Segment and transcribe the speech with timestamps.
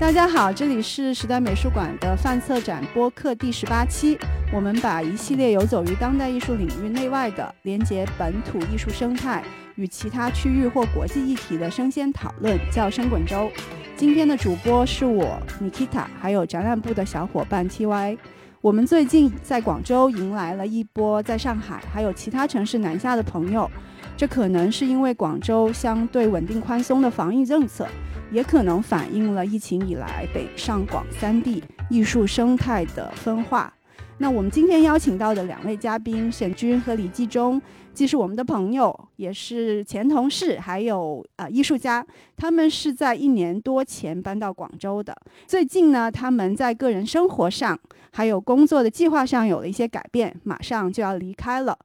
[0.00, 4.18] 大家好，这里是时代美术馆的范策展播客第十八期。
[4.52, 9.42] 我们把一系列游走于当代艺术领域内外的、连接本土艺术生态
[9.76, 13.48] 与其他区域或国际议题的生鲜讨论叫“生滚粥”。
[13.96, 18.18] 今天的主播是我 Nikita，还有展览部的小伙伴 TY。
[18.60, 23.70] 我们最近在广州迎来了一波在上海还有其他城市南下的朋友，
[24.16, 27.86] 这可能是因为广州相对稳定宽松的防疫政策。
[28.34, 33.72] 也可能反映了疫情以来北上广三地艺术生态的分化。
[34.18, 37.62] 那我们今天邀请到的两位嘉宾沈军和李继忠，
[37.92, 42.04] 既是我们的朋友，也是前同事，还有呃艺术家。
[42.36, 45.16] 他们是在一年多前搬到广州的。
[45.46, 47.78] 最近呢，他们在个人生活上
[48.10, 51.78] 还有工作的计划上有了一些改变，马上就要离开了。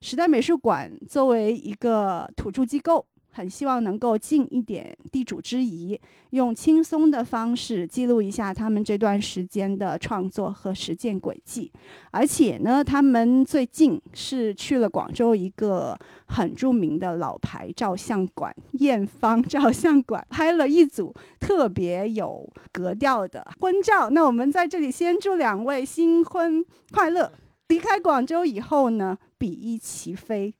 [0.00, 3.04] 时代美术馆作为一个土著机构。
[3.36, 6.00] 很希望能够尽一点地主之谊，
[6.30, 11.70] 用轻松的方式记录一下他们这段时间的创作和实践轨迹。
[12.12, 15.94] 而且呢，他们最近是去了广州一个
[16.28, 24.08] 很著名的老牌照相馆——艳芳照相馆，拍了一组特别有格调的婚照。
[24.08, 27.30] 那我们在这里先祝两位新婚快乐！
[27.68, 30.54] 离开广州以后呢，比翼齐飞。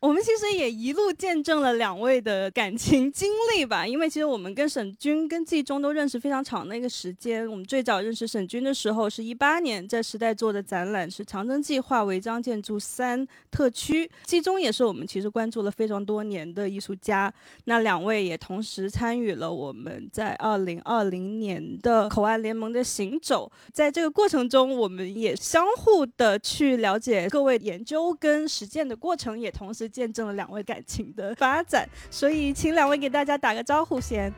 [0.00, 7.44] 我们其实也一路见证了两位的感情经历吧，因为其实我们跟沈军、跟季中都认识非常长的一个时间。
[7.50, 17.32] 我们最早认识沈军的时候是一八年，在时代做的展览是《长征计划违章建筑三特区》，季中也是我们其实关注了非常多年的艺术家。
[17.64, 29.87] 那两位也同时参与了我们在二零二零年的口岸联盟的行走，在这个过程中，我们也相互的去了解各位研究跟实践的过程，也同时。
[29.88, 34.32] 见证了两位感情的发展，所以请两位给大家打个招呼先。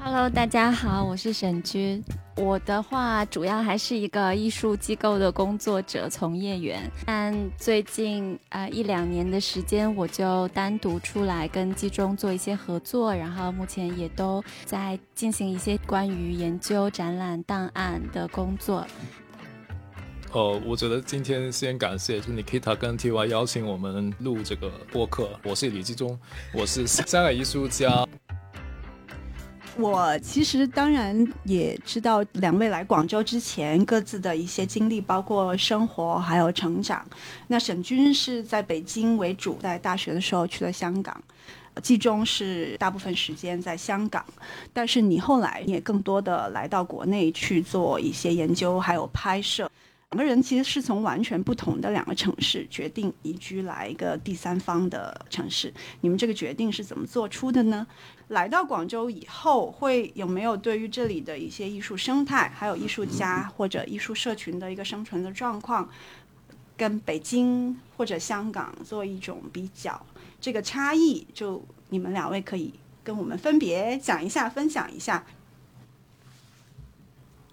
[0.00, 2.04] Hello，大家好，我是沈军。
[2.36, 6.88] 我的话主要还是一个艺术机构的工作者、从业员。
[7.04, 18.86] 但最近啊一两年的时间，我就单独出来跟季中做一些合作，然后目前也都在进行一些关于研究展览档案的工作。
[20.32, 25.30] 呃，我觉得今天先感谢就 Nikita 跟 TY 邀请我们录这个播客。
[25.42, 26.18] 我是李继忠，
[26.52, 28.06] 我是香港艺术家。
[29.78, 37.02] 我其实当然也知道两位来广州之前各自的一些经历，包括生活还有成长。
[37.46, 41.18] 那沈军是在北京为主，在大学的时候去了香港。
[41.80, 44.22] 季中是大部分时间在香港，
[44.74, 49.70] 但是你后来也更多的来到国内去做一些研究还有拍摄。
[50.10, 55.72] 两个人其实是从完全不同的两个城市决定移居来一个第三方的城市。
[56.00, 57.86] 你们这个决定是怎么做出的呢？
[58.28, 65.86] 来到广州以后，会有没有对于这里的一些艺术生态，还有艺术家或者艺术社群的一个生存的状况，
[66.74, 70.00] 跟北京或者香港做一种比较？
[70.40, 72.72] 这个差异，就你们两位可以
[73.04, 75.26] 跟我们分别讲一下，分享一下。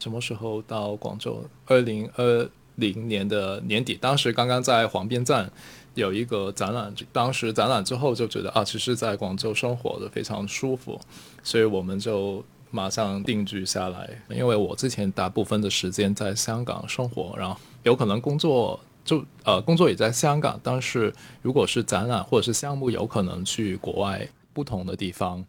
[0.05, 1.43] 什么时候到广州？
[1.66, 5.51] 二零二零年的年底，当时刚刚在黄边站
[5.95, 11.01] 有一个展览，当时展览之后就觉得啊，其实在广州生活的非常舒服，
[11.41, 14.07] 所以我们就马上定居下来。
[14.29, 21.11] 因为我之前大部分的时间在香港生活，然后有可能工作就呃工作也在香港，但是
[21.41, 25.43] 如果是展览或者是项目，有可能去国外不同的地方。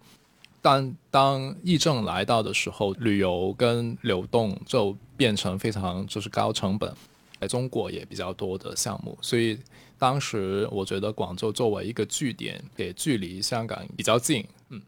[0.68, 6.92] 但当疫症来到的时候，旅游跟流动就变成非常就是高成本，
[7.40, 9.56] 在中国也比较多的项目，所以
[9.96, 14.44] 当时我觉得广州作为一个据点，也距离香港比较近。
[14.70, 14.82] 嗯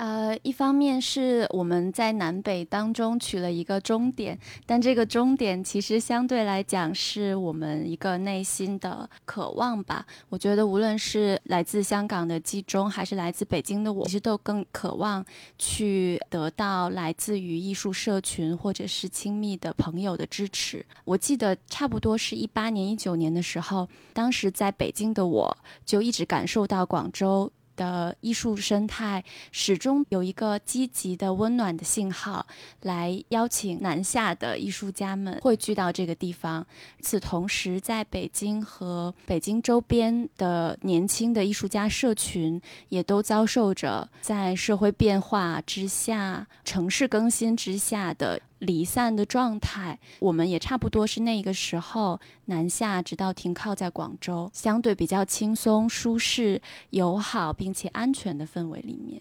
[0.00, 10.06] 呃，一方面是我们在南北当中取了一个终点，但这个终点其实相对来讲是我们一个内心的渴望吧。
[10.30, 15.22] 我觉得无论是来自香港的季中，还是来自北京的我，其实都更渴望
[15.58, 20.82] 去得到来自于艺术社群或者是亲密的朋友的支持。
[21.04, 27.52] 我记得差不多是一八年、一九年的时候，当时在北京的我就一直感受到广州。
[27.80, 32.46] 的艺术生态始终有一个积极的、温暖的信号，
[32.82, 36.66] 来邀请南下的艺术家们汇聚到这个地方。
[37.00, 42.60] 此同时，在北京和北京周边的年轻的艺术家社群，
[42.90, 48.38] 也都遭受着在社会变化之下、城市更新之下的。
[48.60, 59.20] 离散的状态，我们也差不多是那个时候南下，直到停靠在广州，相对比较轻松、舒适、友好并且安全的氛围里面。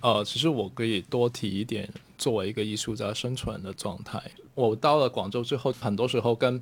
[0.00, 1.88] 呃，其实我可以多提一点，
[2.18, 4.20] 作为一个艺术家生存的状态。
[4.54, 6.60] 我到了广州之后，很多时候跟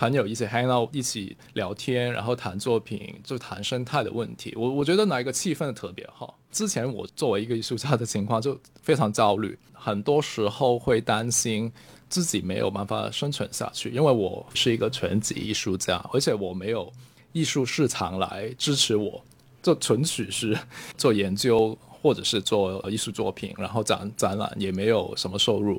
[0.00, 4.54] 朋友一起 hang out，一起聊天，然后谈作品，就谈生态的问题。
[4.56, 6.38] 我我觉得那一个气氛特别好。
[6.50, 11.70] 之前我作为一个艺术家的情况就非常焦虑，很多时候会担心
[12.08, 16.90] 自己没有办法生存下去，因为我是一个全职艺术家，而且我没有
[17.32, 19.22] 艺术市场来支持我，
[19.62, 20.58] 就纯粹是
[20.96, 21.76] 做研究。
[22.02, 25.78] 或者是做艺术作品，然后展展览也没有什么收入。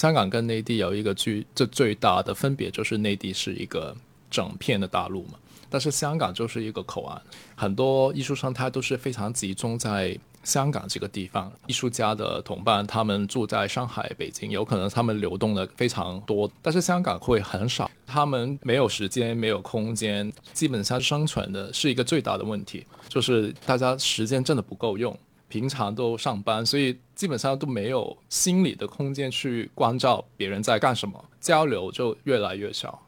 [0.00, 3.94] 香港跟内地有一个最这最大的分别，就是内地是一个
[4.30, 5.34] 整片的大陆嘛，
[5.68, 7.20] 但是香港就是一个口岸，
[7.54, 11.52] 很多艺术生态都是非常集中在香港这个地方。
[11.66, 25.14] 艺术家的同伴他们住在上海、北京，有可能他们流动的非常多，但是香港会很少，他们没有时间、没有空间，基本上生存的是一个最大的问题，就是大家时间真的不够用。
[25.50, 33.04] 平常都上班，所以基本上都没有心理的空间去关照别人在干什么，交流就越来越少。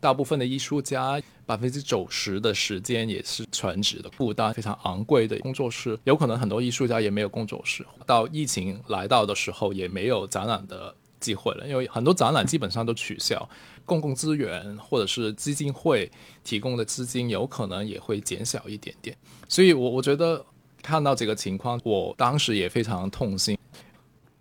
[0.00, 7.86] 大部分的艺术家，百分之九十的时间也是全职的，负担非常昂贵的工作室，有可能很多艺术家也没有工作室。
[8.04, 13.48] 到疫情来到的时候，也没有展览的机会了，因为很多展览基本上都取消，
[13.84, 16.10] 公共资源或者是基金会
[16.42, 19.16] 提供的资金有可能也会减小一点点。
[19.48, 20.44] 所以，我我觉得。
[20.82, 23.56] 看到这个情况，我当时也非常痛心。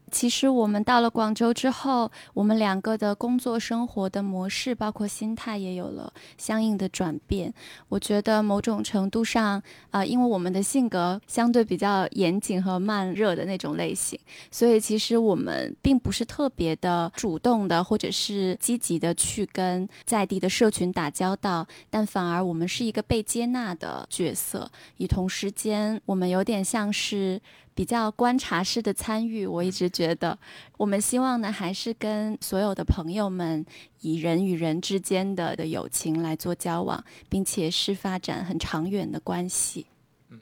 [0.09, 7.53] 其实我们到了广州之后，我们两个的工作生活的模式，包括心态也有了相应的转变。
[7.87, 9.61] 我觉得某种程度上，
[9.91, 14.19] 啊，因为我们的性格相对比较严谨和慢热的那种类型，
[14.51, 24.69] 所以其实我们并不是特别的主动的，或者是积极的去跟在地的社群打交道，但反而我们是一个被接纳的角色。
[24.97, 27.41] 以同时间，我们有点像是。
[27.79, 30.37] 比较观察式的参与，我一直觉得，
[30.75, 33.65] 我们希望呢，还是跟所有的朋友们
[34.01, 39.85] 以人与人之间的的友情来做交往，并且是发展很长远的关系。
[40.27, 40.41] 嗯，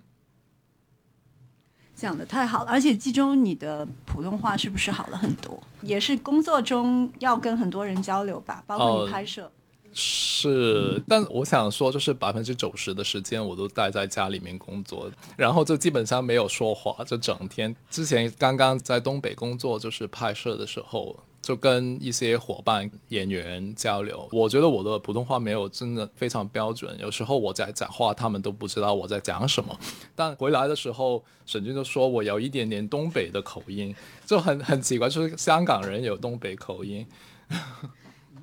[1.93, 5.61] 讲的太好了，而且季中你的普通话是不是好了很多？
[5.83, 9.51] 也是工作中要跟很多人交流吧，包括你拍摄。
[9.99, 17.75] 是，但我想说，就是百分之九十的时间我都待在家里面工作，然后就基本上没有说话，就整天。
[17.89, 24.29] 之前刚刚在东北工作，就是拍摄的时候，就跟一些伙伴、演员交流。
[24.31, 29.75] 我觉得我的普通话没有真的非常标准，有时候我在讲话，他们都不知道我在讲什么。
[30.15, 33.95] 但回来的时候，沈军就说我有一点点东北的口音，
[34.27, 37.03] 就很很奇怪，就是香港人有东北口音。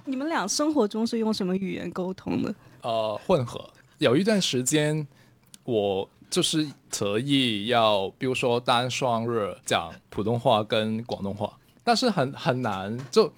[0.04, 2.54] 你们俩生活中是用什么语言沟通的？
[2.82, 3.68] 呃，混合。
[3.98, 5.06] 有一段时间，
[5.64, 12.98] 我就是特意要，比如说单双日讲普通话跟广东话，但是很很难。
[13.10, 13.32] 就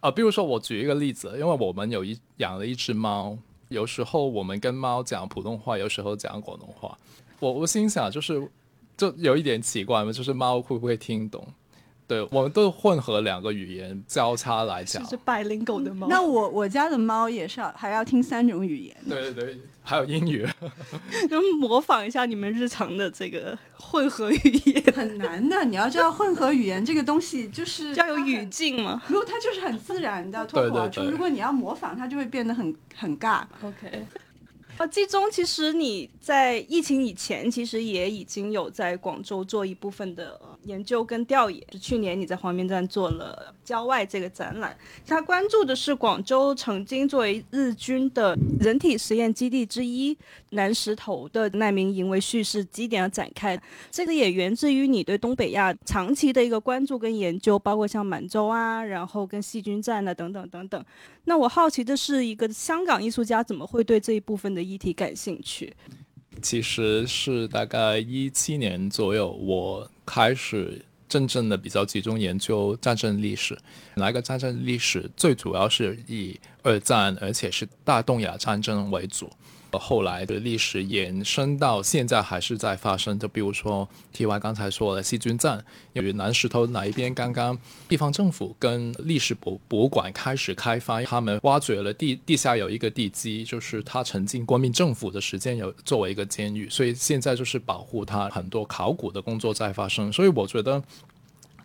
[0.00, 3.36] 啊，比如说我举一个例子，因为我们有一养了一只猫，
[3.68, 6.98] 有时候我们跟猫讲普通话，有时候讲广东话。
[7.38, 8.50] 我我心想，就是
[8.96, 11.46] 就有一点奇怪嘛，就是猫会不会听懂？
[12.08, 16.08] 对，我们都混合两个语言交叉来讲，是百灵狗的猫。
[16.08, 18.96] 那我我家的猫也是还要听三种语言。
[19.06, 20.48] 对对对，还有英语。
[21.28, 25.62] 就模仿一下你们日常的这个混合语言， 很难的。
[25.66, 29.02] 你要知道，混合语言这个东西就是要有语境嘛。
[29.08, 33.42] 如果它就是很自然的脱口而出，如果你要模仿，它就会变得很很尬。
[33.62, 34.06] OK。
[34.78, 41.62] 啊，季中，其实你在疫情以前，其实也已经有在广州做一部分的研究跟调研。
[41.80, 50.16] 去年你在黄边站做了郊外这个展览，他关注的是广州曾经作为日军的人体实验基地之一
[50.50, 53.60] 南石头的难民营为叙事基点而展开。
[53.90, 60.84] 这个也源自于你对东北亚长期的一个关注跟研究，包括像满洲啊，然后跟细菌战啊等等等等。
[61.24, 65.74] 那我好奇的是，一个香港艺术家怎么会对这一部分的议题感兴趣？
[66.42, 73.58] 其实是大概一七年左右，我开始真正的比较集中研究战争历史。
[73.94, 79.30] 哪个战争历史最主要是以二战，而且是大东亚战争为主。
[79.76, 87.58] 后来的历史延伸到现在还是在发生，就比如说 T Y 刚才说的细菌战，由于南石头哪一边刚刚
[87.88, 100.80] 地方政府跟历史博博物馆开始开发，他们挖掘了地地下有一个地基，就是它曾经国民政府的时间有作为一个监狱，所以现在就是保护它，很多考古的工作在发生，所以我觉得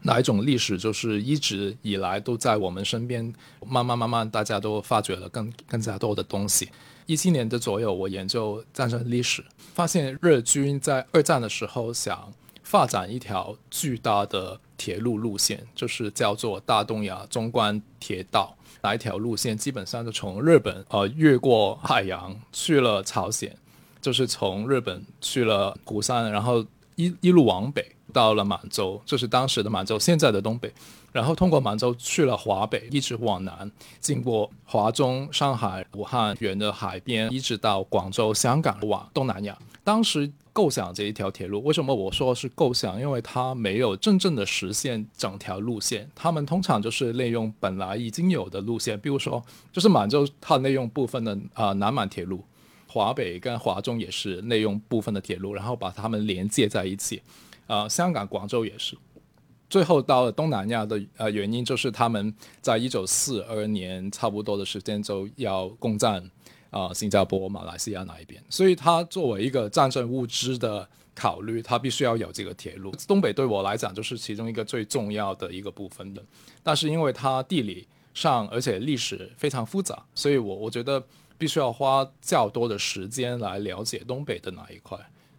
[0.01, 3.33] 哪一种历史就是一直以来都在我们身边，
[3.65, 6.67] 慢慢慢慢大家都发掘了更更加多的东西。
[7.05, 9.43] 一七年的左右，我研究战争历史，
[9.73, 12.31] 发现日军在二战的时候想
[12.63, 18.55] 发展一条巨大的铁路路线，就是叫做大东亚中关铁道。
[18.81, 23.55] 那一条路线基本上就从日本呃越过海洋去了朝鲜，
[24.01, 30.73] 就是从日本去了釜山，然后一一路往北到了满洲，就是当时的满洲，现在的东北。
[31.13, 39.57] 然后通过满洲去了华北，一直往南，经过华中、上海、武汉，沿着海边一直到广州、香港，往东南亚。
[39.83, 42.99] 当时构想这一条铁路，为什么我说是构想？
[42.99, 46.09] 因为它没有真正的实现整条路线。
[46.15, 52.43] 他们通常就是利用本来已经有的路线，比如说就是满洲它利用部分的啊南满铁路，
[52.87, 57.21] 华北跟华中也是利用部分的铁路，然后把它们连接在一起。
[57.67, 58.97] 啊，香港、广州也是。
[59.73, 66.23] 最后到了东南亚的呃原因就是他们在一九四二年差不多的时间就要攻占
[66.69, 72.91] 啊新加坡、马来西亚那一边，所以它作为一个战争物资的考虑，它必须要有这个铁路。
[73.07, 76.23] 东北对我来讲就是其中一个最重要的一个部分的，
[76.61, 81.03] 但是因为它地理上而且历史非常复杂，所以我我觉得
[81.35, 84.95] 必须要花较多的时间来了解东北的哪一块。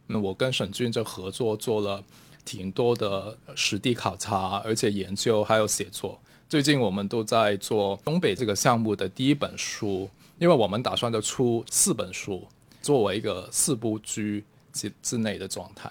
[0.09, 2.03] 那我跟沈俊就合作做了。
[2.45, 6.21] 挺多的实地考察，而且研究还有写作。
[6.49, 10.09] 最近我们都在做东北这个项目的第一本书，
[10.39, 12.47] 因为我们打算就出四本书，
[12.83, 15.91] 作为一个四部剧之之内的状态。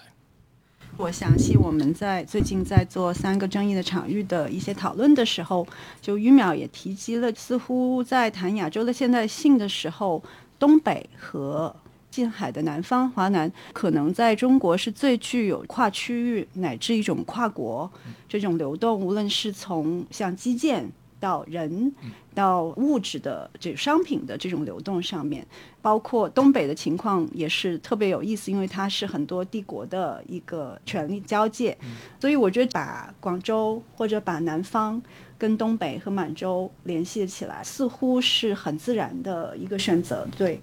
[0.96, 5.66] 我想起我们在最近在做三个争议的场域的一些讨论的时候，
[6.00, 10.22] 就于淼也提及了，似乎在谈亚洲的现代性的时候，
[10.58, 11.74] 东北和。
[12.14, 17.90] 近海的南方，华南可能在中国是最具有跨区域乃至一种跨国
[18.28, 21.92] 这种流动，无论是从像基建到人
[22.32, 25.44] 到物质的这商品的这种流动上面，
[25.82, 31.76] 包括东北的情况也是特别有意思，因为它是很多帝国的一个权力交界，
[32.20, 35.02] 所以我觉得把广州或者把南方
[35.36, 40.60] 跟东北和满洲联系起来，似乎是很自然的一个选择，对。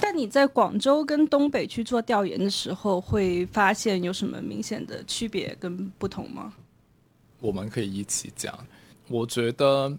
[0.00, 6.52] 但你在广州跟东北去做调研的时候，会发现有什么明显的区别跟不同吗？
[7.40, 8.58] 我们可以一起讲。
[9.08, 9.96] 我觉得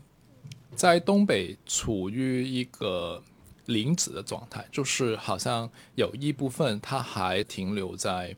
[0.75, 3.22] 在东北处于一个
[3.65, 8.36] 零子的状态，就是好像有一部分它还停留在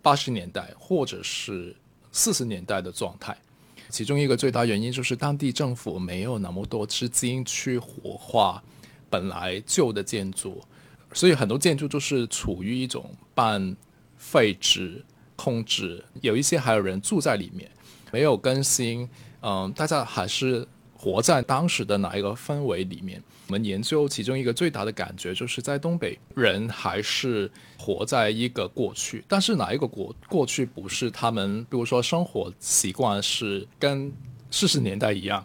[0.00, 1.74] 八十年代或者是
[2.12, 3.36] 四十年代的状态。
[3.88, 8.62] 其中一个最大原因就是当地政府没有那么多资金去活化
[9.08, 10.62] 本来旧的建筑。
[11.12, 13.76] 所以很多建筑就是处于一种半
[14.16, 15.04] 废纸
[15.36, 17.70] 空置，有一些还有人住在里面，
[18.12, 19.08] 没有更新。
[19.42, 23.22] 嗯，大家还是活在当时的哪一个氛围里面？
[23.46, 34.12] 我们研究其中一个最大的感觉，就是在东北人还是活在一个过去，但是哪一个过过去不是他们，比如说生活习惯是跟
[34.52, 35.44] 四十年代一样，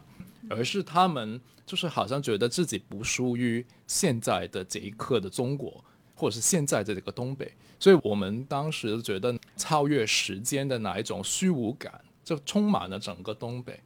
[0.50, 1.40] 而是他们。
[1.66, 5.84] 就是好像觉得自己不输于现在的这一刻的中国，
[6.14, 13.80] 或者是现在的这个东北，所以我们当时觉得超越时间的哪一种虚无感，就充满了整个东北。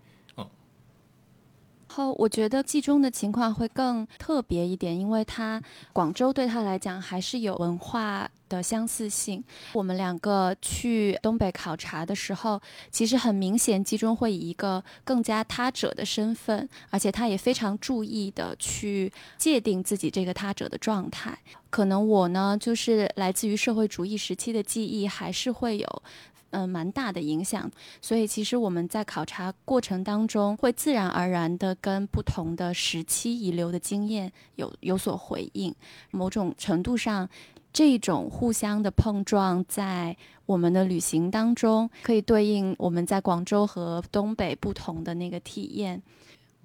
[1.89, 8.29] 后我觉得冀中的情况会更特别一点，因为他广州对他来讲还是有文化。
[8.49, 9.43] 的相似性，
[9.73, 21.37] 我们两个去东北考察的时候，其实很明显，集中会以一个更加他者的身份，而且他也非常注意的去界定自己这个他者的状态。
[21.69, 26.03] 可能我呢，就是来自于社会主义时期的记忆，还是会有
[26.51, 27.69] 嗯蛮大的影响。
[28.01, 35.73] 所以，其实我们在考察过程当中，会自然而然的跟不同的时期遗留的经验有有所回应，
[36.11, 37.29] 某种程度上。
[37.71, 46.01] 这种互相的碰撞，在我们的旅行当中，可以对应我们在广州和东北不同的那个体验。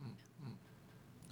[0.01, 0.07] 嗯
[0.41, 0.53] 嗯，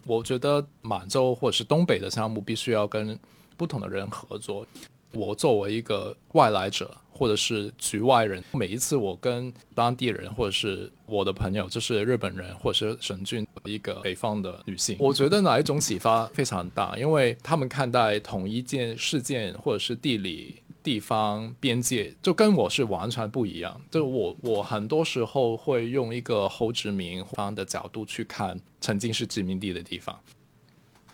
[0.05, 3.19] 我觉得满洲或者是东北的项目，必须要跟
[3.57, 4.67] 不同的人合作。
[5.13, 6.91] 我作为一个外来者。
[7.15, 23.81] 或者是局外人，每一次我跟当地人，或者是我的朋友，就是日本人，或者是神俊一个北方的女性，我觉得哪一种启发非常大，因为他们看待同一件事件，或者是地理地方边界，就跟我是完全不一样。
[23.91, 30.19] 就我我很多时候会用一个后殖民方的角度去看曾经是殖民地的地方。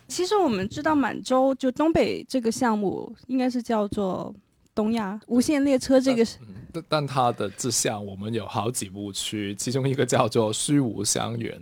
[0.09, 4.35] 其实我们知道满洲就东北这个项目，应该是叫做。
[4.75, 6.37] 东亚无限列车这个是，
[6.71, 11.59] 但但它的志向我们有好几部曲，其中一个叫做虚无相远。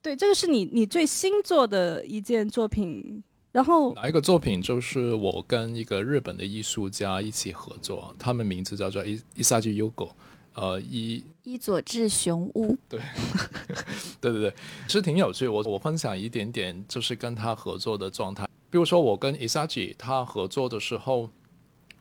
[0.00, 10.14] 对，这个是你你最新做的一件作品，然后哪一个作品就是我跟一个日本的艺术家一起合作，他们名字叫做伊伊萨吉优狗，
[10.56, 13.00] 呃，伊伊佐治雄屋， 对，
[14.20, 14.54] 对对对，
[14.86, 15.46] 其实挺有趣。
[15.46, 18.48] 我我分享一点点，就是跟他合作的状态。
[18.70, 21.30] 比如说我跟伊萨吉他合作的时候，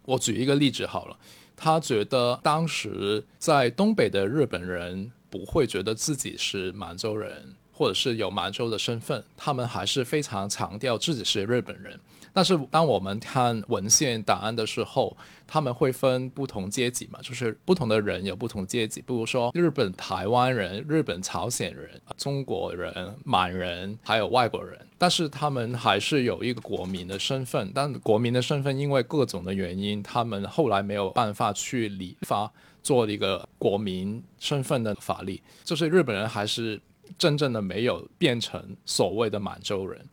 [0.04, 1.18] 我举一个例子好了，
[1.56, 7.56] 他觉得当时在东北的日本人不会觉得自己是满洲人。
[7.78, 12.00] 或者是有满洲的身份，他们还是非常强调自己是日本人。
[12.36, 15.16] 但是当我们看文献档案的时候，
[15.48, 19.00] 他们会分不同阶级嘛，就是不同的人有不同阶级。
[19.00, 24.78] 比如说日本台湾人、日本朝鲜人、中国人、满人，还有外国人。
[24.98, 27.72] 但是他们还是有一个国民的身份。
[27.74, 32.52] 但国民的身份因为各种的原因，他们后来没有办法去理发
[32.84, 35.42] 做一个国民身份的法律。
[35.64, 36.82] 就是日本人还是。
[37.20, 40.04] 真正的没有变成所谓的满洲人，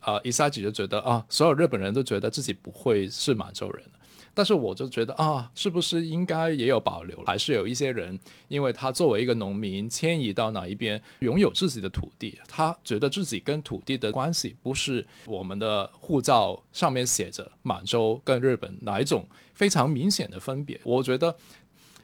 [0.00, 3.84] 啊，伊萨吉就觉得啊，所有日本人都觉得自己不会是满洲人，
[4.34, 7.22] 但是我就觉得啊，是不是应该也有保留？
[7.24, 20.80] 还是有一些人，因为他作为一个农民迁移到哪一边，拥有自己的土地，他觉得自己跟土地的关系不是我们的护照上面写着满洲跟日本哪一种非常明显的分别？
[20.84, 21.36] 我觉得，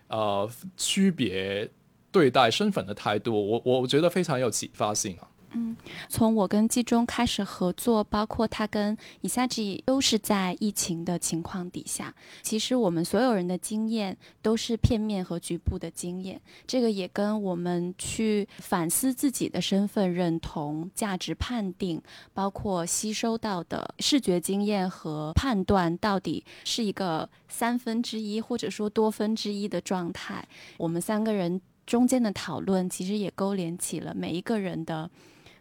[0.08, 1.70] 呃，区别。
[2.14, 5.26] 对待身份的态度，我我觉得非常有启发性啊。
[5.54, 5.76] 嗯，
[6.08, 12.14] 从我跟季中开始合作，包括他跟以下吉，都是在疫情的情况底下。
[12.42, 30.46] 其实我们所有人的经验都是片面和局部的经验，这个也跟我们去反思自己的身份认同、价值判定，包括吸收到的视觉经验和判断，到底是一个三分之一或者说多分之一的状态。
[30.78, 31.61] 我们三个人。
[31.87, 35.11] 中间的讨论其实也勾连起了每一个人的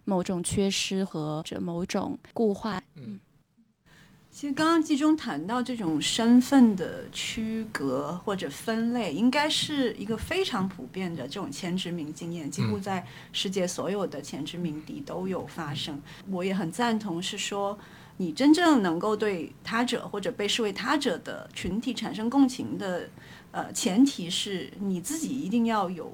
[0.06, 2.82] 某种缺失和者某种固化。
[2.96, 3.20] 嗯，
[4.32, 16.02] 其实刚刚季中谈到这种身份的区隔或者分类，应该是一个非常普遍的这种前殖民经验，几乎在世界所有的前殖民地都有发生。
[16.30, 17.78] 我也很赞同，是说
[18.18, 23.10] 你真正能够对他者或者被视为他者的群体产生共情的。
[23.54, 26.12] 呃，前提是你自己一定要有，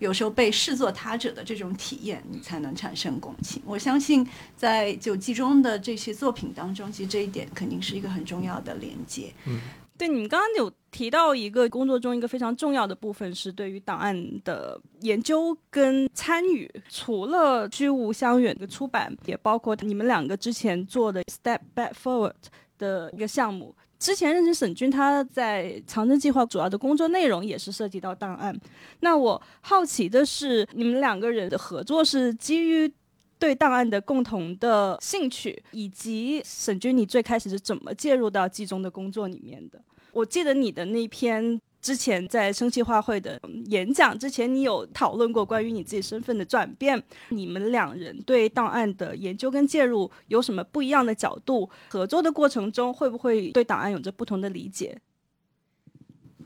[0.00, 3.62] 有时候被视作他者的这种体验，你才能产生共情。
[3.64, 9.32] 我相信在九季中的这些作品当中，其实这一点肯定是一个很重要的连接。
[9.46, 9.60] 嗯，
[9.96, 22.32] 对，你们刚刚有提到一个工作中一个非常重要的部分是对于档案的研究跟参与，除了居无相远的出版，也包括你们两个之前做的 Step Back Forward
[22.78, 23.76] 的一个项目。
[24.00, 28.58] 之前认识沈军，他在长征计划主要的工作内容也是涉及到档案。
[29.00, 32.92] 那我好奇的是，你们两个人的合作是基于
[33.38, 39.80] 对档案的共同的兴趣，以及沈军你最开始是怎么介入到季中的工作里面的？
[40.12, 41.60] 我记得你的那篇。
[41.80, 47.02] 之前在生气画会的演讲之前，你有讨论过关于你自己身份的转变。
[47.30, 51.68] 你们两人对档案的研究跟介入有什么不一样的角度？
[51.88, 55.00] 合作的过程中会不会对档案有着不同的理解？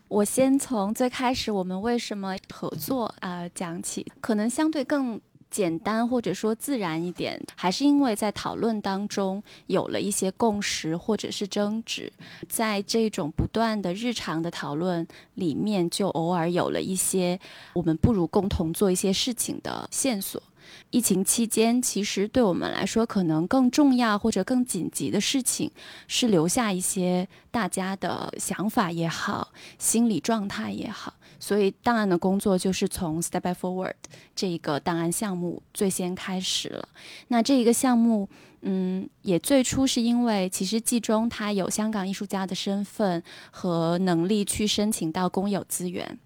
[0.08, 5.20] 我先从最开始我们为什么合作啊讲起，可能相对更。
[5.54, 12.12] 简单或者说自然一点，还是因为在讨论当中有了一些共识或者是争执，
[12.48, 17.38] 在这种不断的日常的讨论里面，就偶尔有了一些
[17.72, 20.42] 我们不如共同做一些事情的线索。
[20.90, 25.70] 疫情期间，其实对我们来说，可能更重要或者更紧急的事情
[26.08, 31.14] 是留下一些大家的想法也好，心理状态也好。
[31.44, 33.92] 所以档案的工作就是从 Step by Forward
[34.34, 36.88] 这个档案项目最先开始了。
[37.28, 38.26] 那这一个项目，
[38.62, 46.18] 嗯，也最初是因为其实季中他有香港艺术家的身份和能力去申请到公有资源。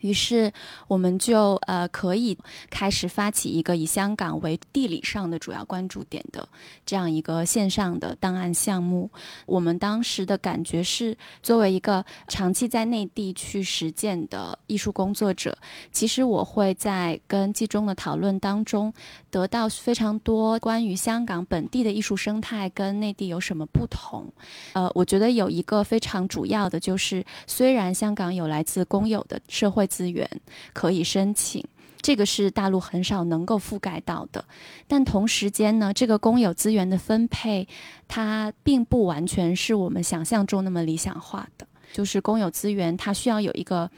[0.00, 0.50] 于是，
[0.88, 2.36] 我们就呃可以
[2.70, 6.48] 开始发起一个以香港为地理上的主要关注点的
[6.86, 9.10] 这样一个线上的档案项目。
[9.44, 15.56] 我们当时的感觉是，作为一个长期在内地去实践的艺术工作者，
[15.92, 18.92] 其实我会在跟季中的讨论当中
[19.30, 24.32] 得到非常多关于香港本地的艺术生态跟内地有什么不同。
[24.72, 29.89] 呃，我觉得有一个非常主要的就是，虽然香港有来自公有的社会。
[29.90, 30.26] 资源
[30.72, 31.62] 可以申请，
[32.00, 34.44] 这个是大陆很少能够覆盖到的。
[34.86, 37.66] 但同时间呢，这个公有资源的分配，
[38.08, 41.66] 它并不完全是我们想象中那么理想化的。
[41.92, 43.90] 就是公有资源，它需要有一个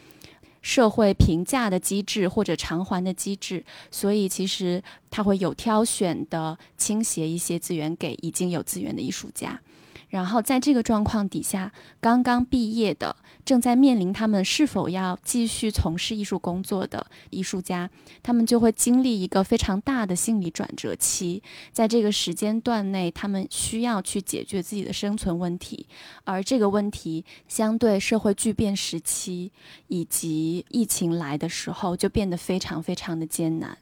[0.62, 9.61] 社会评价的机制或者偿还的机制，所以其实它会有挑选的倾斜一些资源给已经有资源的艺术家。
[10.09, 17.90] 然后在这个状况底下，刚刚毕业的、正在面临他们是否要继续从事艺术工作的艺术家，
[18.22, 21.42] 他们就会经历一个非常大的心理转折期。
[21.72, 25.87] 在这个时间段内，他们需要去解决自己的生存问题，
[26.24, 29.50] 而这个问题相对社会巨变时期
[29.88, 33.76] 以及疫情来的时候，就变得非常非常的艰难。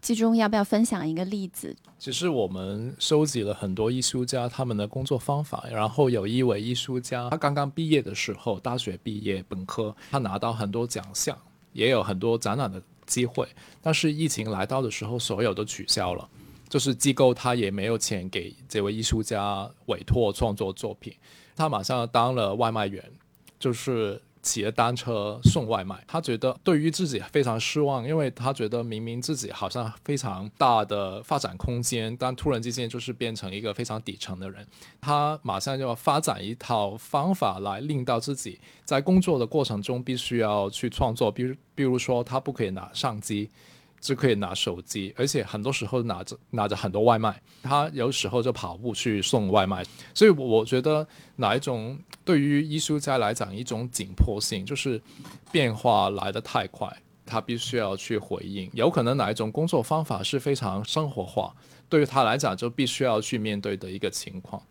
[0.00, 1.76] 其中要不要分享一个例子？
[1.98, 11.36] 其实我们收集了很多艺术家他们的工作方法，然后有一位艺术家，他刚刚毕业的时候，大学毕业本科，他拿到很多奖项，
[11.72, 13.46] 也有很多展览的机会，
[13.82, 16.28] 但是疫情来到的时候，所有都取消了，
[16.68, 21.14] 就是机构他也没有钱给这位艺术家委托创作作品，
[21.54, 23.04] 他马上当了外卖员，
[23.58, 24.20] 就是。
[24.42, 34.66] 骑着单车送外卖，他觉得对于自己非常失望，因为他觉得明明自己好像非常大的发展空间，但突然之间就是变成一个非常底层的人。
[35.00, 43.50] 他马上就要发展一套方法来令到自己在工作的过程中必须要去创作，比如比如说他不可以拿相机。
[44.00, 49.84] 就可以拿手机，而且很多时候拿着拿着很多外卖，他有时候就跑步去送外卖。
[50.14, 55.00] 所以我觉得哪一种对于艺术家来讲一种紧迫性，就是
[55.52, 56.90] 变化来得太快，
[57.26, 58.70] 他必须要去回应。
[58.72, 61.54] 有可能哪一种工作方法是非常生活化，
[61.88, 64.62] 对于他来讲就必须要去面对的一个情况。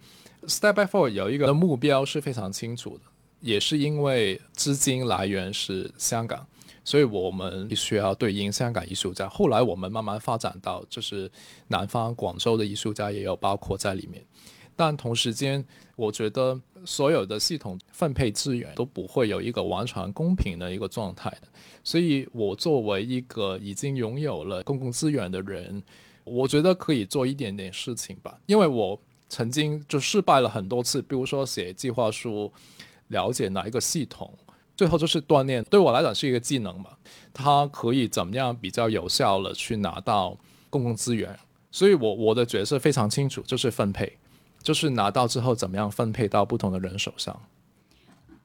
[0.48, 3.04] Step by Four 有一个目标是非常清楚的，
[3.42, 6.48] 也是因为资金来源是香港。
[6.90, 9.30] 所以我们必须要对应香港艺术家。
[9.30, 11.32] 后来我们慢慢发展到，就是
[11.68, 14.26] 南方广州的艺术家也有包括在里面。
[14.76, 15.64] 但同时间，
[15.96, 21.48] 我觉得所有的系统分配资源都不会有一个完全公平的一个状态的。
[21.84, 25.84] 所以我作为一个已经拥有了公共资源的人，
[26.24, 28.36] 我觉得可以做一点点事情吧。
[28.48, 32.52] 因为我曾经就失败了很多次，比如说写计划书，
[33.10, 34.34] 了解哪一个系统。
[34.80, 36.92] 最后就是锻炼，对我来讲是一个技能嘛，
[37.34, 40.38] 它可以怎么样比较有效的去拿到
[40.70, 41.38] 公共资源，
[41.70, 44.18] 所以我我的角色非常清楚，就是分配，
[44.64, 47.38] 就是拿到之后怎么样分配到不同的人手上。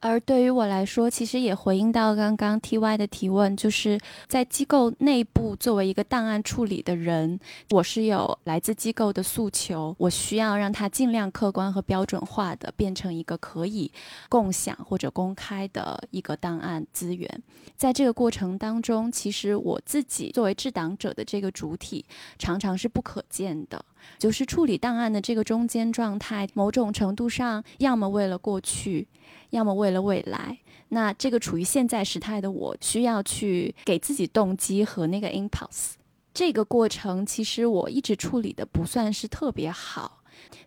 [0.05, 7.40] 而对于我来说，其实也回应到刚刚 T Y 的提问，就是在机构内部作为一个档案处理的人，
[7.71, 13.90] 我是有来自机构的诉求，我需要让它尽量客观和标准化的变成一个可以
[14.29, 17.43] 共享或者公开的一个档案资源。
[17.75, 22.05] 在这个过程当中，其实我自己作为制档者的这个主体，
[22.38, 23.83] 常常是不可见的。
[24.19, 29.09] 就是处理档案的这个中间状态，某种程度上，要么为了过去，
[29.51, 30.59] 要么为了未来。
[30.88, 35.93] 那这个处于现在时态的我，需要去给自己动机和那个 impulse。
[36.33, 40.23] 这个过程其实我一直处理的不算是特别好，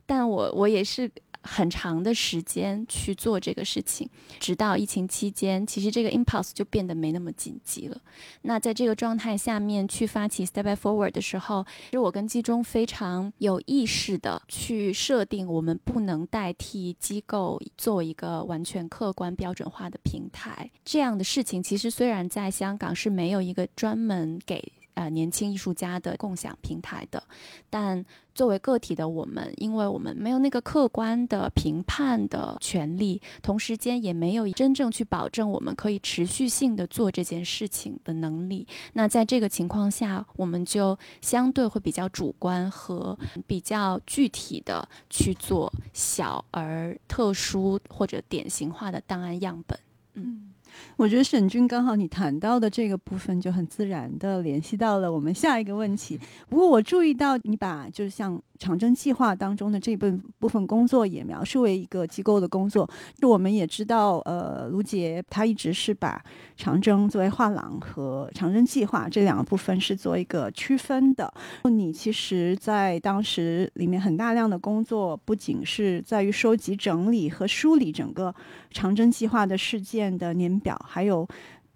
[0.05, 1.11] 但我我也是。
[1.41, 8.01] 很长的时间去做这个事情，直到疫情期间，其实这个 impulse 就变得没那么紧急了。
[8.41, 20.69] 那在这个状态下面去发起 step by forward 的时候，其实我跟季中非常有意识的去设定，我们不能代替机构做一个完全客观标准化的平台。
[20.83, 24.71] 这样的事情其实虽然在香港是没有一个专门给。
[24.97, 27.21] 呃，年轻艺术家的共享平台的，
[27.69, 38.65] 但作为个体的我们，因为我们没有那个客观的评判的权利，同时间也没有真正去保证我们可以持续性的做这件事情的能力。
[38.93, 49.79] 那在这个情况下，我们就相对会比较主观和比较具体的去做小而特殊或者典型化的档案样本。
[50.15, 50.53] 嗯。
[50.97, 56.19] 我觉得沈军刚好你谈到的这个部分就很自然的联系到了我们下一个问题。
[56.49, 62.89] 不过我注意到你把就是像长征计划当中的这部部分工作也描述为一个机构的工作。
[63.15, 66.21] 就我们也知道，呃，卢杰他一直是把
[66.57, 71.33] 长征作为画廊和长征计划这两个部分是做一个区分的。
[71.63, 78.35] 你其实，在当时里面很大量的工作，不仅是在于收集、整理和梳理整个
[78.69, 80.57] 长征计划的事件的年。
[80.57, 81.27] 表还有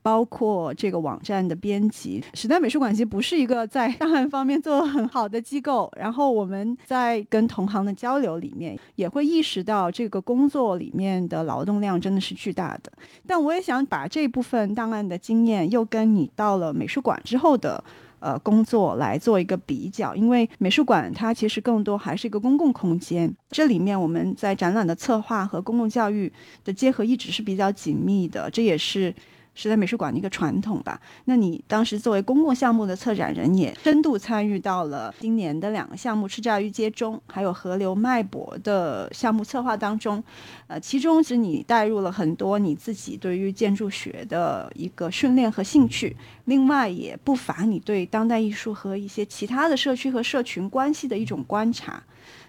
[0.02, 5.92] 包括这个网站的编辑，时代美术馆其实不是一个在档案方面做得很好的机构。
[5.98, 12.92] 然后我们在跟同行的交流里面，也会意识到这个工作里面的劳动量真的是巨大的。
[13.28, 17.84] 但我也想把这部分档案的经验，又跟你到了美术馆之后的
[18.20, 26.32] 呃工作来做一个比较，因为美术馆它其实更多还是一个公共空间，这里面我们在展览的策划和公共教育
[26.64, 29.14] 的结合一直是比较紧密的，这也是
[29.54, 31.00] 时代美术馆的一个传统吧。
[31.26, 40.24] 那你当时作为公共项目的策展人，也深度参与到了今年的两个项目“赤栅御街中”还有“河流脉搏”的项目策划当中。
[40.68, 52.02] 呃，其中是你带入了很多你自己对于建筑学的一个训练和兴趣，另外也不乏你对当代艺术和一些其他的社区和社群关系的一种观察。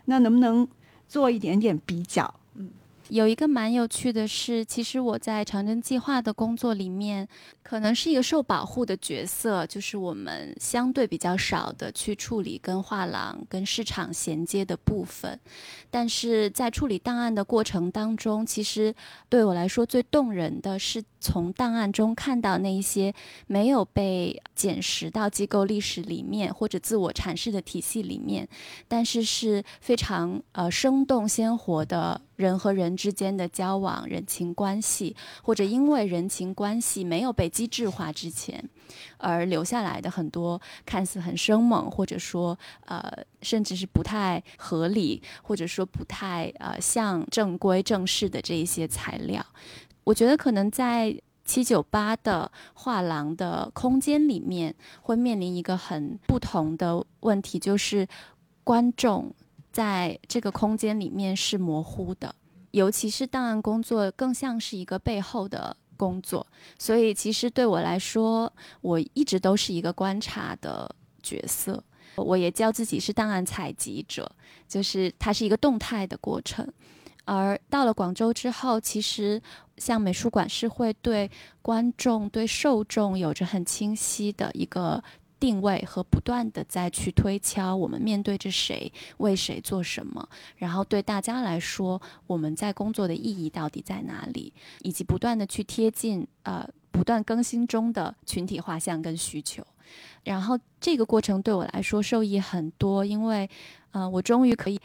[0.05, 0.67] 那能不能
[1.09, 2.35] 做一点点比较？
[3.09, 7.29] 有一个蛮有趣的是，其实我在长征计划的工作里面，
[7.63, 15.39] 可能是一个受保护的角色，就是我们相对比较少的去处理跟画廊、跟市场衔接的部分。
[15.91, 18.95] 但是在处理档案的过程当中，其实
[19.29, 23.13] 对我来说最动人的是从档案中看到那一些
[23.47, 28.49] 没有被捡拾到机构历史里面或者自我阐释的体系里面，
[28.89, 32.19] 但是是非常呃生动鲜活的。
[32.43, 38.69] 人和人之间的交往、人情关系，或者因为人情关系没有被机制化之前，
[39.19, 43.01] 而留下来的很多看似很生猛，或者说呃，
[43.43, 49.45] 甚至是不太合理，或者说不太呃像正规正式的这一些材料，
[50.03, 58.09] 我觉得可能在七九八的画廊的空间里面，会面临一个很不同的问题，就是
[58.65, 59.33] 观众。
[59.73, 62.35] 在这个空间里面是模糊的，
[62.73, 66.47] 尤其是档案工作更像是一个背后的工作，
[66.79, 71.83] 所以其实对我来说，我一直都是一个观察的角色。
[72.17, 74.31] 我也叫自己是档案采集者，
[74.69, 76.71] 就是它是一个动态的过程。
[77.25, 79.41] 而到了广州之后，其实
[79.79, 81.31] 像美术馆是会对
[81.63, 85.03] 观众、对受众有着很清晰的一个。
[85.43, 94.53] 定位和不断的再去推敲，我们面对着谁，为谁做什么，然后对大家来说，我们在工作的意义到底在哪里，
[94.83, 99.67] 以及不断的去贴近呃不断更新中的群体画像跟需求，
[100.23, 103.51] 然后这个过程对我来说受益很多，因为
[103.91, 104.81] 呃我终于可以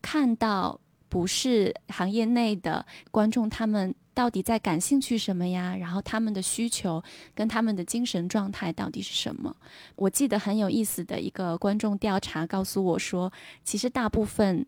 [0.00, 0.78] 看到
[1.10, 3.94] 不是行业内的观众他们。
[4.12, 5.74] 到底在感兴趣什么呀？
[5.76, 7.02] 然后他们的需求
[7.34, 9.54] 跟他们的精神状态到底是什么？
[9.96, 13.32] 我记得很有意思的一个观众调查告诉我说，
[13.64, 14.66] 其实大部分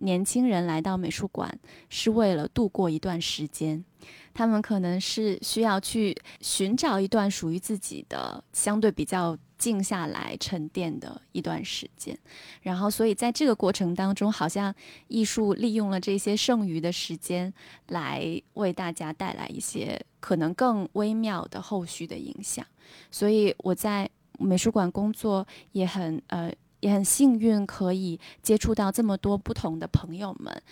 [0.00, 1.58] 年轻人来到美术馆
[1.88, 3.84] 是为了度过一段时间。
[4.32, 12.16] 他们可能是需要去寻找一段属于自己的相对比较静下来沉淀的一段时间，
[12.62, 14.72] 然后所以在这个过程当中，好像
[15.08, 17.52] 艺术利用了这些剩余的时间
[17.88, 22.64] 来为大家带来一些可能更微妙的后续的影响。
[23.10, 24.08] 所以我在
[24.38, 30.62] 美术馆工作也很呃也很幸运，可以接触到这么多不同的朋友们，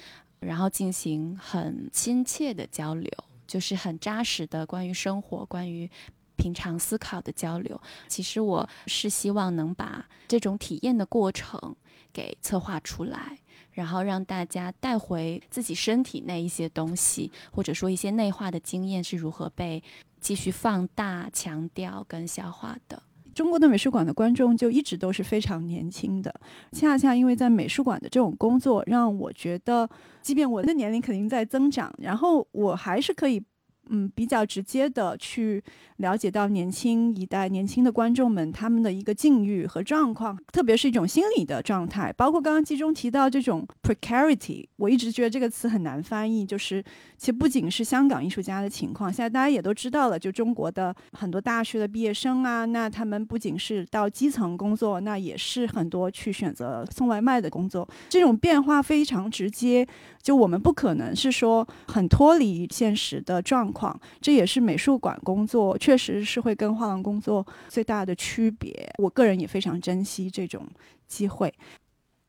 [0.41, 3.11] 然后进行很亲切的交流。
[3.47, 5.89] 就是很扎实的关于生活、关于
[6.35, 7.81] 平常思考的交流。
[8.09, 11.77] 其实我是希望能把这种体验的过程
[12.13, 13.39] 给策划出来，
[13.71, 19.81] 然后让大家带回自己身体内一些东西，或者说一些内化的经验是如何被
[20.21, 23.01] 继续放大、强调跟消化的。
[23.37, 26.35] 中国的美术馆的观众就一直都是非常年轻的，
[26.73, 29.87] 恰恰因为在美术馆的这种工作，让我觉得，
[30.23, 33.45] 即便我的年龄肯定在增长，然后我还是可以。
[33.89, 35.63] 嗯，比较直接的去
[35.99, 42.13] 了解到年轻一代、年轻的观众们他们的一个境遇和状况，特别是一种心理的状态。
[42.13, 46.45] 包括刚刚季中提到这种 precarity，我一直觉得这个词很难翻译。
[46.45, 46.83] 就是
[47.17, 57.89] 其实不仅是香港艺术家的情况，现在大家也都知道了，就中国的很多大学的毕业生啊，那他们不仅是到基层工作，那也是很多去选择送外卖的工作。
[58.09, 59.87] 这种变化非常直接，
[60.21, 63.73] 就我们不可能是说很脱离现实的状。
[63.77, 68.91] 况这也是美术馆工作确实是会跟画廊工作最大的区别。
[68.97, 70.67] 我个人也非常珍惜这种
[71.07, 71.53] 机会。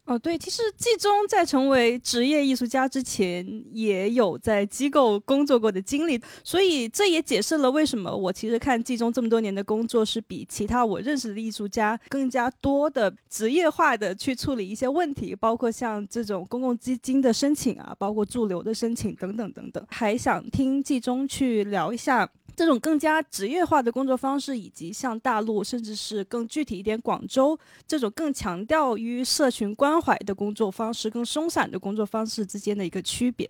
[0.08, 19.86] 哦，对，其实季中在成为职业艺术家之前，也有在机构工作过的经历，所以这也解释了为什么我其实看季中这么多年的工作是比其他我认识的艺术家更加多的职业化的去处理一些问题，包括像这种公共基金的申请啊，包括驻留的申请等等等等。
[19.89, 22.30] 还想听季中去聊一下。
[22.58, 33.48] 这种更加职业化的工作方式，以及像大陆，甚至是更具体一点，广州这种更强调于社群关怀的工作方式，更松散的工作方式之间的一个区别，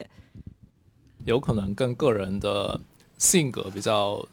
[1.24, 2.78] 有可能跟个人的
[3.18, 4.28] 性格比较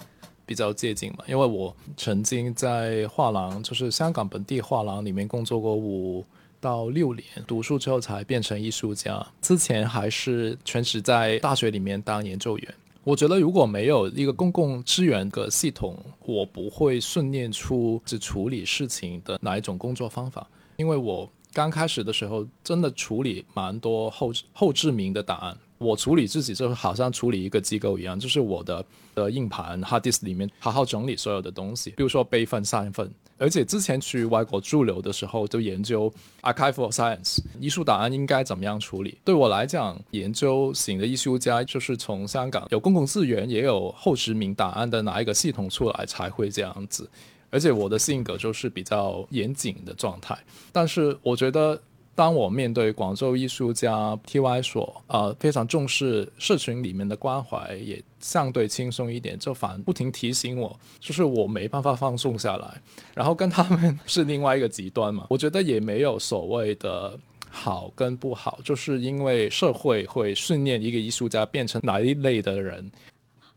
[0.45, 1.19] 比较接近嘛？
[1.29, 6.27] 因为我曾经在画廊，就是香港本地画廊里面工作过五
[6.61, 12.75] 到六年，读书之后才变成艺术家，之前还是全职在大学里面当研究员。
[13.05, 25.57] 我觉得如果没有一个公共资源的系统，我不会训练出只处理事情的哪一种工作方法，因为我刚开始的时候真的处理蛮多后后置名的档案。
[25.77, 28.83] 我处理自己就好像处理一个机构一样，就是我的
[29.15, 33.11] 的硬盘 hard disk 里面好好整理所有的东西，比如说备份、散份。
[33.37, 39.19] 而且之前去外国驻留的时候，就研究 archival science 艺术档案应该怎么样处理。
[39.25, 47.11] 对我来讲，研究型的艺术家就是从香港有公共资源，也有后殖民档案的哪一个系统出来才会这样子。
[47.51, 50.39] 而且我的性格就是比较严谨的状态，
[50.73, 51.81] 但是我觉得。
[52.15, 62.81] 当我面对广州艺术家 T.Y 所，呃，非常重视社群里面的关怀，也相对轻松一点，就反不停提醒我，就是我没办法放松下来。
[63.15, 67.19] 然后跟他们是另外一个极端嘛， 我觉得也没有所谓的
[67.51, 72.91] 好跟不好，就是因为社会会训练一个艺术家变成哪一类的人。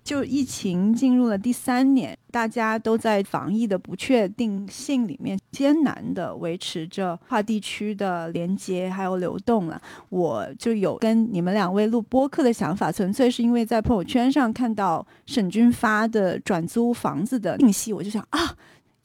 [0.07, 9.81] 就疫情进入了第三年，大家都在防疫的不确定性里面艰难的维持着跨地区的连接还有流动了。
[10.07, 18.55] 我就有跟你们两位录播客的想法，纯粹是因为在朋友圈上看到沈军发的转租房子的信息，我就想啊。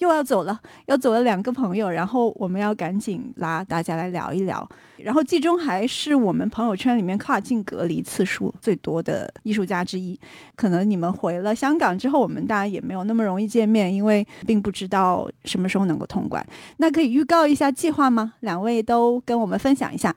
[0.02, 4.68] 又要走了，要走了两个朋友，然后我们要赶紧拉大家来聊一聊。
[4.96, 10.18] 然后季中还是我们朋友圈里面跨境隔离次数最多的艺术家之一。
[10.56, 16.44] 可能你们回了香港之后，我们大家也没有那么容易见面，因为并不知道什么时候能够通关。
[16.78, 18.34] 那可以预告一下计划吗？
[18.40, 20.14] 两位都跟我们分享一下。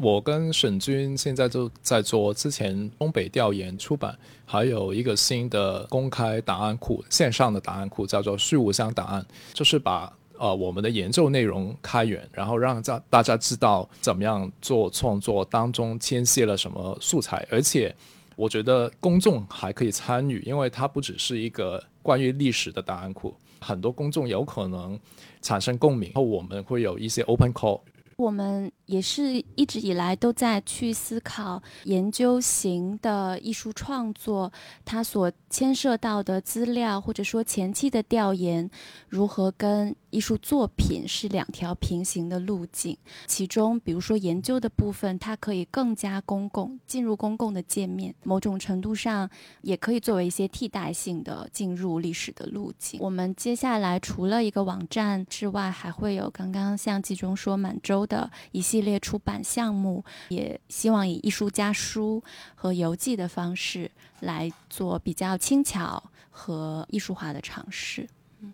[0.00, 17.92] 我跟沈军现在就在做之前东北调研出版，还有一个新的公开档案库，线上的档案库叫做虚无箱档案，就是把呃我们的研究内容开源，然后让大大家知道怎么样做创作当中牵涉了什么素材，而且
[18.36, 24.96] 我觉得公众还可以参与，因为它不只是一个关于历史的档案库，很多公众有可能
[25.42, 27.80] 产生共鸣，后我们会有一些 open call。
[28.18, 34.52] 我们也是一直以来都在去思考研究型的艺术创作，
[34.84, 38.68] 它所牵涉到的资料或者说前期的调研，
[39.08, 42.96] 如何跟艺术作品是两条平行的路径。
[43.26, 52.98] 其中，比如说研究的部分，它可以更加公共，进入公共的界面，某种程度上也可以作为一些替代性的进入历史的路径。
[53.00, 58.08] 我们接下来除了一个网站之外，还会有刚刚像季中说满洲。
[58.08, 62.22] 的一系列出版项目，也希望以艺术家书
[62.54, 63.90] 和游记的方式
[64.20, 68.08] 来做比较轻巧和艺术化的尝试。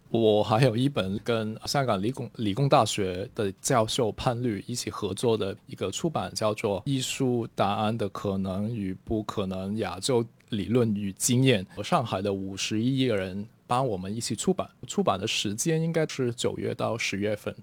[0.08, 14.68] 我还有一本跟香港理工理工大学的教授潘律一起合作的一个出版，叫做《艺术答案的可能与不可能：亚洲理论与经验》，和上海的五十一个人帮我们一起出版。
[14.86, 17.54] 出版的时间应该是九月到十月份。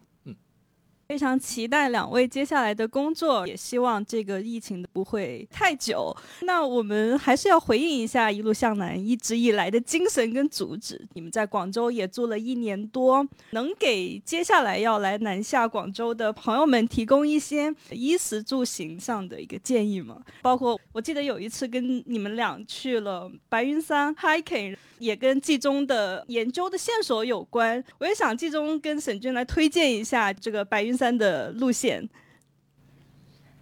[1.12, 6.16] 非常期待两位接下来的工作，也希望这个疫情不会太久。
[6.44, 11.06] 那我们还是要回应一下一路向南一直以来的精神跟主旨。
[11.14, 20.22] 你们在广州也住了一年多，能给接下来要来南下广州的朋友们提供一些衣食住行上的一个建议吗？
[20.42, 27.84] 包括我记得有一次跟你们俩去了白云山 hiking，也跟季中的研究的线索有关。
[28.00, 30.98] 我也想季中跟沈军来推荐一下这个白云。
[31.02, 32.08] 山的路线，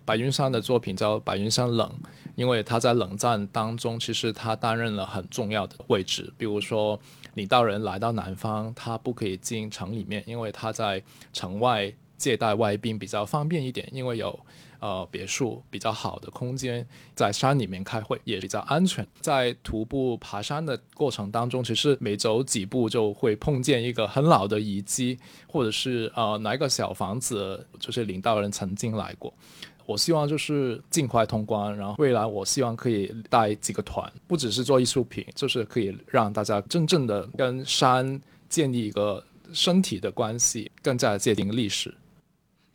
[0.04, 1.89] 白云山的作品叫《白云山冷》，
[2.36, 6.34] 因为他在冷战当中，其实他担任了很重要的位置。
[6.38, 6.99] 比如说，
[7.36, 14.39] 领导人来到南方，他不可以进城里面，因为他在城外接待外宾比较方便一点，因为有。
[14.82, 19.05] 呃，别墅比较好的空间，在山里面开会也比较安全。
[19.19, 29.34] 在徒步爬山的过程当中，其实每走几步就会碰见一个很老的遗迹，或者是呃哪个小房子，就是领导人曾经来过。
[29.86, 41.93] 我希望就是尽快通关，然后未来我希望可以带几个团，不只是做艺术品，就是可以让大家真正的跟山建立一个身体的关系，更加界定历史。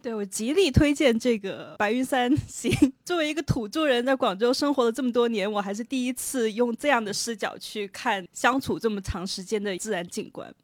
[0.05, 2.71] 对我极力推荐这个白云山行。
[3.07, 10.55] 作为一个土著人，在广州生活了这么多年，我还是第一次用这样的视角去看相处这么长时间的自然景观。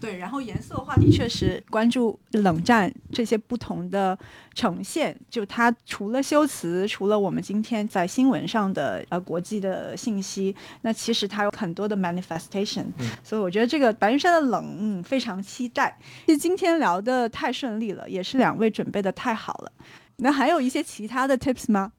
[0.00, 4.16] 对，然后颜色的话题确实关注冷战这些不同的
[4.54, 12.86] 呈现，就它除了修辞，除了我们今天在新闻上的呃国际的信息，那其实它有很多的 manifestation，
[13.24, 15.98] 所以我觉得这个白云山的冷非常期待。
[16.26, 19.72] 其实今天聊的太顺利了，也是两位准备的太好了。
[20.18, 21.90] 那还有一些其他的 tips 吗？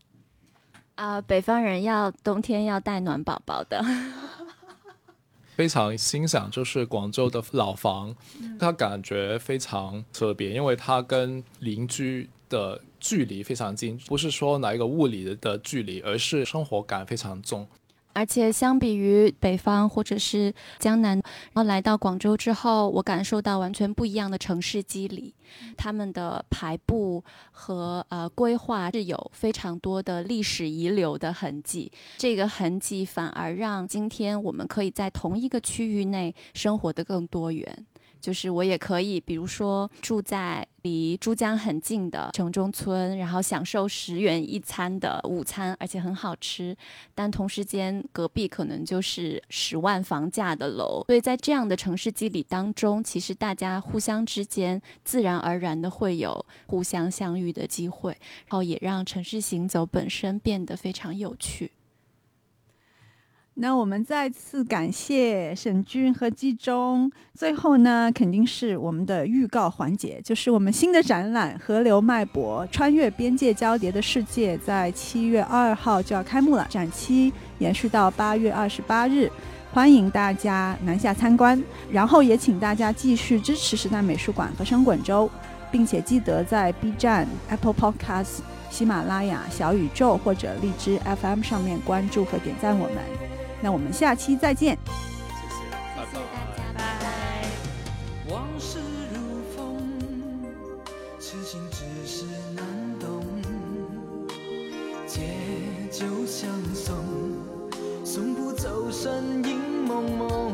[0.96, 3.84] 啊，北方人要冬天要带暖宝宝的。
[5.60, 8.16] 非常欣赏，就是广州的老房，
[8.58, 17.68] 它感觉非常特别，因为它跟邻居的距离非常近，不是说哪一个物理的距离，而是生活感非常重。
[18.20, 25.34] 而且相比于北方或者是江南，然后来到广州之后，我感受到完全不一样的城市肌理，
[25.78, 31.90] 他们的排布和呃规划是有非常多的历史遗留的痕迹。
[32.18, 37.86] 这个痕迹反而让今天我们可以在同一个区域内生活的更多元。
[38.20, 46.76] 就是我也可以，比如说住在离珠江很近的城中村，然后享受十元一餐的午餐，而且很好吃。
[47.16, 58.12] 但同时间隔壁可能就是十万房价的楼，所以在这样的城市机理当中，其实大家互相之间自然而然的会有互相相遇的机会，
[58.48, 61.72] 然后也让城市行走本身变得非常有趣。
[63.62, 67.12] 那我们再次感谢沈军和季中。
[67.34, 79.30] 最后呢，肯定是我们的预告环节，就是我们新的展览《河流脉搏：穿越边界交叠的世界》在七月二号就要开幕了，展期延续到八月二十八日，
[79.74, 81.62] 欢迎大家南下参观。
[81.92, 85.30] 然后也请大家继续支持时代美术馆和声滚州，
[85.70, 88.40] 并且记得在 B 站、Apple Podcast、
[88.70, 93.29] 喜马拉雅、小宇宙或者荔枝 FM 上面关注和点赞我们。
[93.62, 94.78] 那我们下期再见。
[94.86, 94.92] 谢
[95.50, 96.20] 谢，拜拜。
[96.74, 98.34] 拜拜。
[98.34, 98.80] 往事
[99.14, 99.20] 如
[99.56, 99.82] 风，
[101.20, 102.66] 痴心只是难
[103.00, 103.26] 懂。
[105.06, 105.22] 借
[105.92, 106.96] 酒相送，
[108.06, 110.54] 送不走身影蒙蒙。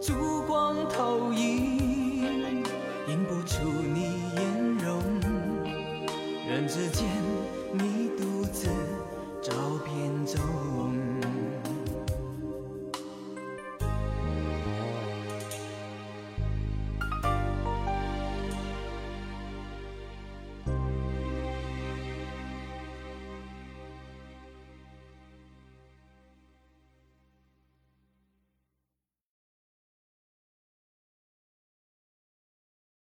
[0.00, 2.62] 烛光投影，
[3.08, 5.02] 映不出你颜容。
[6.48, 7.25] 人之间。